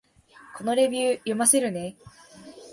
[0.57, 1.95] このレビュー、読ませるね